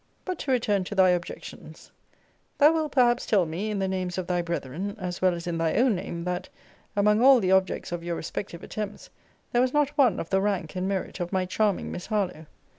[0.25, 1.91] But to return to thy objections
[2.57, 5.59] Thou wilt perhaps tell me, in the names of thy brethren, as well as in
[5.59, 6.49] thy own name, that,
[6.95, 9.11] among all the objects of your respective attempts,
[9.51, 12.47] there was not one of the rank and merit of my charming Miss Harlowe.